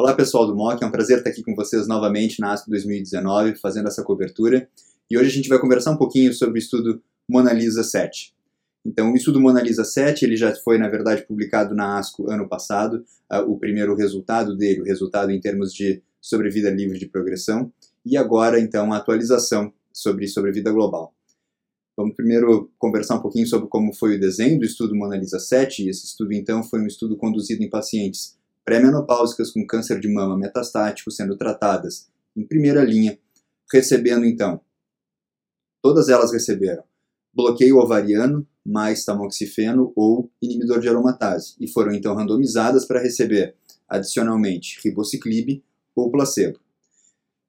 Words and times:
Olá 0.00 0.14
pessoal 0.14 0.46
do 0.46 0.56
MOC, 0.56 0.82
é 0.82 0.86
um 0.86 0.90
prazer 0.90 1.18
estar 1.18 1.28
aqui 1.28 1.42
com 1.42 1.54
vocês 1.54 1.86
novamente 1.86 2.40
na 2.40 2.54
ASCO 2.54 2.70
2019, 2.70 3.56
fazendo 3.56 3.86
essa 3.86 4.02
cobertura. 4.02 4.66
E 5.10 5.18
hoje 5.18 5.28
a 5.28 5.32
gente 5.32 5.48
vai 5.50 5.58
conversar 5.58 5.90
um 5.90 5.98
pouquinho 5.98 6.32
sobre 6.32 6.54
o 6.54 6.58
estudo 6.58 7.02
Mona 7.28 7.52
Lisa 7.52 7.84
7. 7.84 8.34
Então, 8.82 9.12
o 9.12 9.14
estudo 9.14 9.38
Mona 9.38 9.60
Lisa 9.60 9.84
7, 9.84 10.24
ele 10.24 10.38
já 10.38 10.56
foi, 10.56 10.78
na 10.78 10.88
verdade, 10.88 11.26
publicado 11.26 11.74
na 11.74 11.98
ASCO 11.98 12.30
ano 12.30 12.48
passado, 12.48 13.04
uh, 13.30 13.40
o 13.46 13.58
primeiro 13.58 13.94
resultado 13.94 14.56
dele, 14.56 14.80
o 14.80 14.84
resultado 14.84 15.30
em 15.32 15.38
termos 15.38 15.70
de 15.70 16.02
sobrevida 16.18 16.70
livre 16.70 16.98
de 16.98 17.04
progressão, 17.04 17.70
e 18.02 18.16
agora, 18.16 18.58
então, 18.58 18.94
a 18.94 18.96
atualização 18.96 19.70
sobre 19.92 20.26
sobrevida 20.28 20.72
global. 20.72 21.12
Vamos 21.94 22.16
primeiro 22.16 22.72
conversar 22.78 23.16
um 23.16 23.20
pouquinho 23.20 23.46
sobre 23.46 23.68
como 23.68 23.92
foi 23.92 24.16
o 24.16 24.20
desenho 24.20 24.58
do 24.58 24.64
estudo 24.64 24.96
Mona 24.96 25.18
Lisa 25.18 25.38
7, 25.38 25.84
e 25.84 25.90
esse 25.90 26.06
estudo, 26.06 26.32
então, 26.32 26.62
foi 26.62 26.80
um 26.80 26.86
estudo 26.86 27.18
conduzido 27.18 27.62
em 27.62 27.68
pacientes 27.68 28.39
pré-menopáusicas 28.64 29.50
com 29.50 29.66
câncer 29.66 30.00
de 30.00 30.08
mama 30.08 30.36
metastático 30.36 31.10
sendo 31.10 31.36
tratadas 31.36 32.08
em 32.36 32.46
primeira 32.46 32.84
linha, 32.84 33.18
recebendo 33.72 34.24
então, 34.24 34.60
todas 35.82 36.08
elas 36.08 36.32
receberam 36.32 36.84
bloqueio 37.32 37.78
ovariano 37.78 38.46
mais 38.64 39.04
tamoxifeno 39.04 39.92
ou 39.96 40.30
inibidor 40.42 40.80
de 40.80 40.88
aromatase 40.88 41.54
e 41.58 41.68
foram 41.68 41.92
então 41.92 42.14
randomizadas 42.14 42.84
para 42.84 43.00
receber 43.00 43.54
adicionalmente 43.88 44.80
ribociclib 44.84 45.62
ou 45.94 46.10
placebo. 46.10 46.58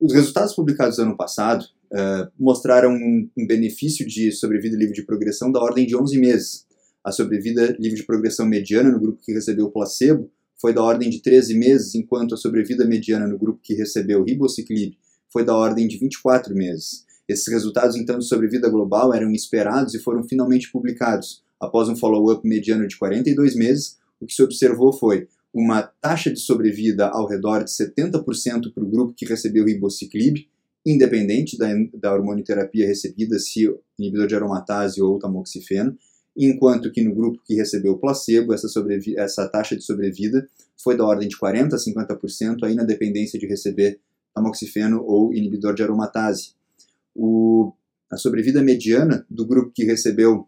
Os 0.00 0.12
resultados 0.12 0.54
publicados 0.54 0.98
ano 0.98 1.16
passado 1.16 1.64
uh, 1.86 2.30
mostraram 2.38 2.92
um, 2.92 3.30
um 3.36 3.46
benefício 3.46 4.06
de 4.06 4.30
sobrevida 4.32 4.76
livre 4.76 4.94
de 4.94 5.02
progressão 5.02 5.50
da 5.50 5.60
ordem 5.60 5.86
de 5.86 5.96
11 5.96 6.18
meses. 6.18 6.66
A 7.02 7.12
sobrevida 7.12 7.76
livre 7.78 7.96
de 7.96 8.02
progressão 8.02 8.46
mediana 8.46 8.90
no 8.90 9.00
grupo 9.00 9.22
que 9.22 9.32
recebeu 9.32 9.70
placebo 9.70 10.30
foi 10.60 10.72
da 10.72 10.82
ordem 10.82 11.10
de 11.10 11.20
13 11.20 11.54
meses, 11.54 11.94
enquanto 11.94 12.34
a 12.34 12.38
sobrevida 12.38 12.84
mediana 12.84 13.26
no 13.26 13.38
grupo 13.38 13.60
que 13.62 13.74
recebeu 13.74 14.22
ribociclib 14.22 14.96
foi 15.32 15.44
da 15.44 15.54
ordem 15.54 15.86
de 15.86 15.98
24 15.98 16.54
meses. 16.54 17.04
Esses 17.28 17.46
resultados, 17.48 17.96
então, 17.96 18.18
de 18.18 18.24
sobrevida 18.24 18.68
global 18.68 19.12
eram 19.12 19.32
esperados 19.32 19.94
e 19.94 19.98
foram 19.98 20.22
finalmente 20.22 20.70
publicados. 20.70 21.42
Após 21.60 21.88
um 21.88 21.96
follow-up 21.96 22.46
mediano 22.46 22.86
de 22.86 22.96
42 22.96 23.56
meses, 23.56 23.98
o 24.20 24.26
que 24.26 24.32
se 24.32 24.42
observou 24.42 24.92
foi 24.92 25.28
uma 25.52 25.82
taxa 25.82 26.32
de 26.32 26.38
sobrevida 26.38 27.08
ao 27.08 27.26
redor 27.26 27.64
de 27.64 27.70
70% 27.70 28.72
para 28.72 28.84
o 28.84 28.88
grupo 28.88 29.14
que 29.14 29.24
recebeu 29.24 29.64
ribociclib, 29.64 30.46
independente 30.84 31.58
da, 31.58 31.68
da 31.94 32.14
hormonioterapia 32.14 32.86
recebida, 32.86 33.38
se 33.38 33.68
inibidor 33.98 34.26
de 34.26 34.36
aromatase 34.36 35.02
ou 35.02 35.18
tamoxifeno, 35.18 35.96
enquanto 36.36 36.90
que 36.92 37.02
no 37.02 37.14
grupo 37.14 37.40
que 37.44 37.54
recebeu 37.54 37.96
placebo, 37.98 38.52
essa, 38.52 38.68
essa 39.16 39.48
taxa 39.48 39.76
de 39.76 39.82
sobrevida 39.82 40.48
foi 40.76 40.96
da 40.96 41.04
ordem 41.04 41.28
de 41.28 41.36
40% 41.36 41.72
a 41.72 41.76
50%, 41.76 42.64
aí 42.64 42.74
na 42.74 42.84
dependência 42.84 43.38
de 43.38 43.46
receber 43.46 43.98
tamoxifeno 44.34 45.02
ou 45.02 45.32
inibidor 45.32 45.74
de 45.74 45.82
aromatase. 45.82 46.52
O, 47.14 47.72
a 48.12 48.16
sobrevida 48.16 48.62
mediana 48.62 49.26
do 49.30 49.46
grupo 49.46 49.72
que 49.74 49.84
recebeu 49.84 50.46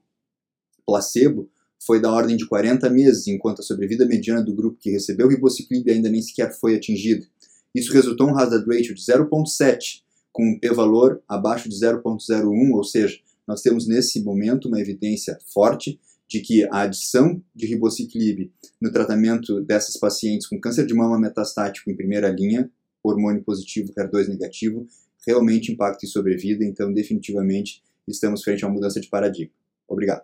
placebo 0.86 1.48
foi 1.84 2.00
da 2.00 2.12
ordem 2.12 2.36
de 2.36 2.46
40 2.46 2.90
meses, 2.90 3.26
enquanto 3.26 3.60
a 3.60 3.62
sobrevida 3.62 4.04
mediana 4.04 4.42
do 4.42 4.54
grupo 4.54 4.78
que 4.78 4.90
recebeu 4.90 5.28
ribociclib 5.28 5.88
ainda 5.90 6.10
nem 6.10 6.20
sequer 6.20 6.52
foi 6.52 6.76
atingida. 6.76 7.26
Isso 7.74 7.92
resultou 7.92 8.28
um 8.28 8.36
hazard 8.36 8.66
ratio 8.66 8.94
de 8.94 9.00
0.7, 9.00 10.02
com 10.32 10.44
um 10.44 10.58
p-valor 10.58 11.22
abaixo 11.26 11.68
de 11.68 11.76
0.01, 11.76 12.72
ou 12.72 12.84
seja, 12.84 13.18
nós 13.48 13.62
temos 13.62 13.88
nesse 13.88 14.22
momento 14.22 14.68
uma 14.68 14.78
evidência 14.78 15.38
forte 15.52 15.98
de 16.28 16.40
que 16.40 16.64
a 16.64 16.82
adição 16.82 17.42
de 17.54 17.66
ribociclib 17.66 18.52
no 18.78 18.92
tratamento 18.92 19.62
dessas 19.62 19.96
pacientes 19.96 20.46
com 20.46 20.60
câncer 20.60 20.84
de 20.84 20.92
mama 20.92 21.18
metastático 21.18 21.90
em 21.90 21.96
primeira 21.96 22.28
linha, 22.28 22.70
hormônio 23.02 23.42
positivo, 23.42 23.94
HER2 23.94 24.28
negativo, 24.28 24.86
realmente 25.26 25.72
impacta 25.72 26.04
em 26.04 26.08
sobrevida, 26.08 26.62
então 26.62 26.92
definitivamente 26.92 27.82
estamos 28.06 28.42
frente 28.42 28.62
a 28.62 28.68
uma 28.68 28.74
mudança 28.74 29.00
de 29.00 29.08
paradigma. 29.08 29.52
Obrigado. 29.88 30.22